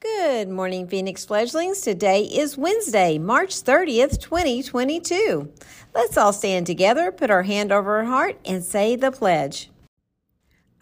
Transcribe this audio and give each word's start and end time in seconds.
Good 0.00 0.50
morning, 0.50 0.88
Phoenix 0.88 1.24
fledglings. 1.24 1.80
Today 1.80 2.24
is 2.24 2.58
Wednesday, 2.58 3.16
March 3.16 3.62
30th, 3.62 4.20
2022. 4.20 5.50
Let's 5.94 6.18
all 6.18 6.34
stand 6.34 6.66
together, 6.66 7.10
put 7.10 7.30
our 7.30 7.44
hand 7.44 7.72
over 7.72 7.96
our 7.96 8.04
heart, 8.04 8.38
and 8.44 8.62
say 8.62 8.94
the 8.94 9.10
pledge. 9.10 9.70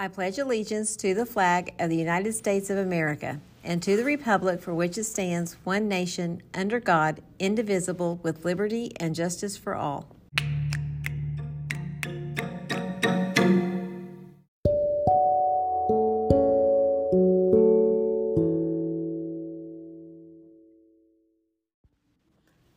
I 0.00 0.08
pledge 0.08 0.40
allegiance 0.40 0.96
to 0.96 1.14
the 1.14 1.24
flag 1.24 1.74
of 1.78 1.90
the 1.90 1.96
United 1.96 2.32
States 2.32 2.70
of 2.70 2.76
America 2.76 3.40
and 3.62 3.80
to 3.84 3.96
the 3.96 4.02
republic 4.02 4.60
for 4.60 4.74
which 4.74 4.98
it 4.98 5.04
stands, 5.04 5.58
one 5.62 5.86
nation, 5.86 6.42
under 6.52 6.80
God, 6.80 7.22
indivisible, 7.38 8.18
with 8.24 8.44
liberty 8.44 8.90
and 8.96 9.14
justice 9.14 9.56
for 9.56 9.76
all. 9.76 10.08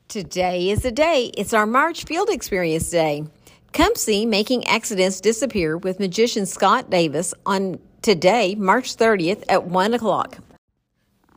Today 0.07 0.69
is 0.69 0.83
the 0.83 0.91
day. 0.91 1.31
It's 1.37 1.53
our 1.53 1.65
March 1.65 2.05
Field 2.05 2.29
Experience 2.29 2.89
Day. 2.89 3.25
Come 3.73 3.93
see 3.95 4.25
Making 4.25 4.65
Accidents 4.65 5.19
Disappear 5.19 5.77
with 5.77 5.99
magician 5.99 6.45
Scott 6.45 6.89
Davis 6.89 7.33
on 7.45 7.77
today, 8.01 8.55
March 8.55 8.95
30th 8.95 9.43
at 9.49 9.65
1 9.65 9.93
o'clock. 9.93 10.37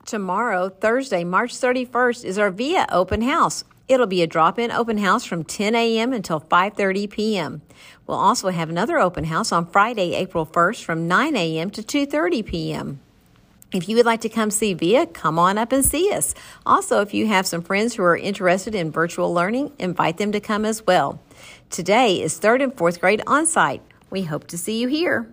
Tomorrow, 0.06 0.68
Thursday, 0.68 1.24
March 1.24 1.52
31st, 1.52 2.24
is 2.24 2.38
our 2.38 2.52
VIA 2.52 2.86
open 2.92 3.22
house. 3.22 3.64
It'll 3.88 4.06
be 4.06 4.22
a 4.22 4.28
drop-in 4.28 4.70
open 4.70 4.98
house 4.98 5.24
from 5.24 5.42
10 5.42 5.74
a.m. 5.74 6.12
until 6.12 6.40
5:30 6.40 7.10
p.m. 7.10 7.62
We'll 8.06 8.18
also 8.18 8.50
have 8.50 8.70
another 8.70 9.00
open 9.00 9.24
house 9.24 9.50
on 9.50 9.66
Friday, 9.66 10.14
April 10.14 10.46
1st 10.46 10.84
from 10.84 11.08
9 11.08 11.34
a.m. 11.34 11.70
to 11.70 11.82
2:30 11.82 12.46
p.m. 12.46 13.00
If 13.72 13.88
you 13.88 13.94
would 13.94 14.06
like 14.06 14.20
to 14.22 14.28
come 14.28 14.50
see 14.50 14.74
VIA, 14.74 15.06
come 15.06 15.38
on 15.38 15.56
up 15.56 15.70
and 15.70 15.84
see 15.84 16.12
us. 16.12 16.34
Also, 16.66 17.02
if 17.02 17.14
you 17.14 17.28
have 17.28 17.46
some 17.46 17.62
friends 17.62 17.94
who 17.94 18.02
are 18.02 18.16
interested 18.16 18.74
in 18.74 18.90
virtual 18.90 19.32
learning, 19.32 19.72
invite 19.78 20.16
them 20.16 20.32
to 20.32 20.40
come 20.40 20.64
as 20.64 20.84
well. 20.88 21.22
Today 21.70 22.20
is 22.20 22.36
third 22.36 22.62
and 22.62 22.76
fourth 22.76 23.00
grade 23.00 23.22
on 23.28 23.46
site. 23.46 23.80
We 24.10 24.22
hope 24.22 24.48
to 24.48 24.58
see 24.58 24.80
you 24.80 24.88
here. 24.88 25.32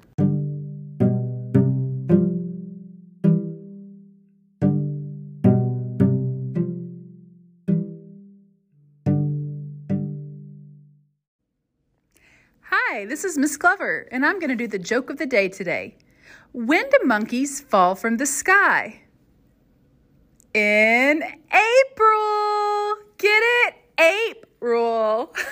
Hi, 12.61 13.05
this 13.05 13.23
is 13.23 13.35
Miss 13.35 13.57
Clever, 13.57 14.07
and 14.11 14.23
I'm 14.23 14.39
going 14.39 14.49
to 14.49 14.55
do 14.55 14.67
the 14.67 14.77
joke 14.77 15.09
of 15.09 15.17
the 15.17 15.25
day 15.25 15.49
today. 15.49 15.95
When 16.51 16.89
do 16.89 16.99
monkeys 17.03 17.61
fall 17.61 17.95
from 17.95 18.17
the 18.17 18.25
sky? 18.25 19.01
In 20.53 21.23
April. 21.23 22.95
Get 23.17 23.41
it? 23.43 23.75
April. 23.99 25.33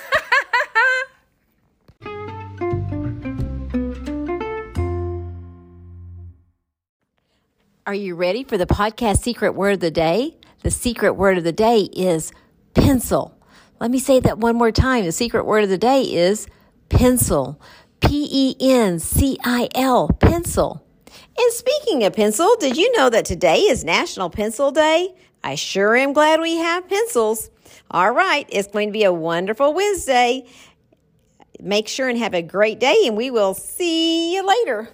Are 7.87 7.93
you 7.93 8.15
ready 8.15 8.43
for 8.43 8.57
the 8.57 8.65
podcast 8.65 9.19
secret 9.19 9.51
word 9.51 9.73
of 9.73 9.79
the 9.79 9.91
day? 9.91 10.37
The 10.63 10.71
secret 10.71 11.13
word 11.13 11.37
of 11.37 11.43
the 11.43 11.51
day 11.51 11.81
is 11.93 12.31
pencil. 12.73 13.37
Let 13.79 13.91
me 13.91 13.99
say 13.99 14.19
that 14.21 14.39
one 14.39 14.55
more 14.55 14.71
time. 14.71 15.05
The 15.05 15.11
secret 15.11 15.45
word 15.45 15.63
of 15.63 15.69
the 15.69 15.77
day 15.77 16.01
is 16.01 16.47
pencil. 16.89 17.61
P 18.05 18.27
E 18.31 18.55
N 18.59 18.99
C 18.99 19.37
I 19.43 19.67
L, 19.73 20.09
pencil. 20.19 20.85
And 21.37 21.51
speaking 21.51 22.03
of 22.03 22.13
pencil, 22.13 22.55
did 22.59 22.77
you 22.77 22.91
know 22.95 23.09
that 23.09 23.25
today 23.25 23.61
is 23.61 23.83
National 23.83 24.29
Pencil 24.29 24.69
Day? 24.71 25.15
I 25.43 25.55
sure 25.55 25.95
am 25.95 26.13
glad 26.13 26.39
we 26.39 26.57
have 26.57 26.87
pencils. 26.87 27.49
All 27.89 28.11
right, 28.11 28.45
it's 28.49 28.67
going 28.67 28.89
to 28.89 28.93
be 28.93 29.03
a 29.05 29.13
wonderful 29.13 29.73
Wednesday. 29.73 30.45
Make 31.59 31.87
sure 31.87 32.07
and 32.07 32.17
have 32.19 32.35
a 32.35 32.43
great 32.43 32.79
day, 32.79 32.95
and 33.05 33.17
we 33.17 33.31
will 33.31 33.55
see 33.55 34.35
you 34.35 34.45
later. 34.45 34.89